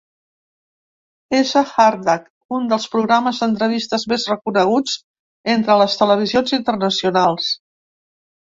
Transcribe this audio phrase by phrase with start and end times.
[1.39, 2.23] És a Hardtalk,
[2.59, 4.97] un dels programes d’entrevistes més reconeguts
[5.57, 7.53] entre les televisions internacionals.